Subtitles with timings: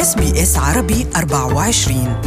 [0.00, 2.20] اس بي اس عربي 24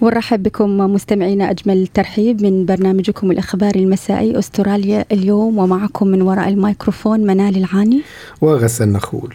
[0.00, 7.20] ونرحب بكم مستمعينا أجمل ترحيب من برنامجكم الإخباري المسائي أستراليا اليوم ومعكم من وراء الميكروفون
[7.20, 8.02] منال العاني.
[8.40, 9.34] وغسان نخول.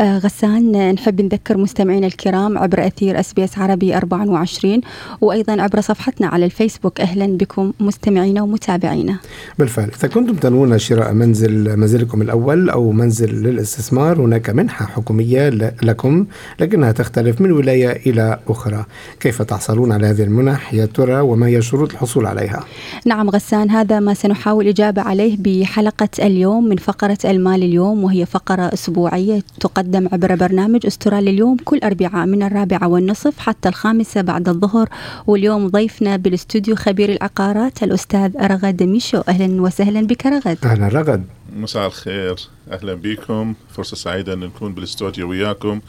[0.00, 4.80] غسان نحب نذكر مستمعينا الكرام عبر أثير أس بي أس عربي 24
[5.20, 7.00] وأيضا عبر صفحتنا على الفيسبوك.
[7.00, 9.16] أهلا بكم مستمعينا ومتابعينا.
[9.58, 9.90] بالفعل.
[9.98, 15.48] إذا كنتم تنوون شراء منزل منزلكم الأول أو منزل للاستثمار هناك منحة حكومية
[15.82, 16.26] لكم
[16.60, 18.84] لكنها تختلف من ولاية إلى أخرى.
[19.20, 22.64] كيف تحصلون على هذه المنح يا ترى؟ وما هي شروط الحصول عليها؟
[23.06, 28.62] نعم غسان هذا ما سنحاول إجابة عليه بحلقة اليوم من فقرة المال اليوم وهي فقرة
[28.62, 29.42] أسبوعية
[29.74, 34.88] تقدم عبر برنامج استرالي اليوم كل أربعاء من الرابعة والنصف حتى الخامسة بعد الظهر.
[35.26, 39.20] واليوم ضيفنا بالاستوديو خبير العقارات الأستاذ رغد ميشو.
[39.28, 40.58] أهلا وسهلا بك رغد.
[40.64, 41.24] أهلا رغد.
[41.56, 42.36] مساء الخير.
[42.72, 45.80] أهلا بكم فرصة سعيدة أن نكون بالاستوديو وياكم.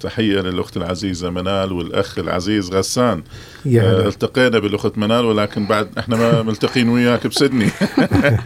[0.00, 3.22] تحية للأخت العزيزة منال والأخ العزيز غسان.
[3.64, 7.66] يا آه التقينا بالأخت منال ولكن بعد إحنا ما ملتقين وياك بسدني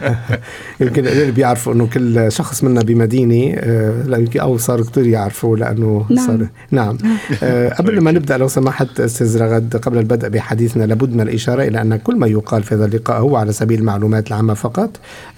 [0.81, 6.27] يمكن اللي بيعرفوا إنه كل شخص منا بمدينة آه أو صار كثير يعرفوا لأنه نعم.
[6.27, 6.97] صار نعم.
[7.43, 11.81] آه قبل ما نبدأ لو سمحت أستاذ رغد قبل البدء بحديثنا لابد من الإشارة إلى
[11.81, 14.89] أن كل ما يقال في هذا اللقاء هو على سبيل المعلومات العامة فقط.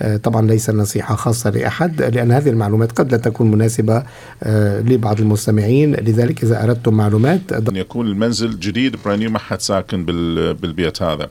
[0.02, 4.04] آه طبعا ليس نصيحه خاصة لأحد لأن هذه المعلومات قد لا تكون مناسبة
[4.44, 5.96] آه لبعض المستمعين.
[5.96, 11.30] لذلك إذا أردتم معلومات أن يكون المنزل جديد brand ما حد ساكن بالبيت هذا.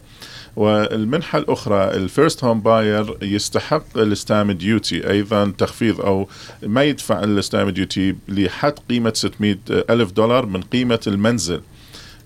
[0.56, 6.28] والمنحة الأخرى ال first home buyer يستحق ال stamp duty أيضا تخفيض أو
[6.62, 11.60] ما يدفع ال stamp duty لحد قيمة 600 ألف دولار من قيمة المنزل.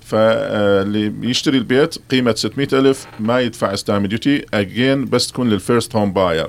[0.01, 5.97] فاللي يشتري البيت قيمة 600 ألف ما يدفع stamp duty again بس تكون لل first
[5.97, 6.49] home buyer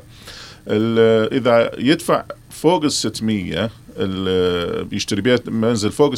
[0.67, 6.18] إذا يدفع فوق ال 600 اللي بيشتري بيت منزل فوق ال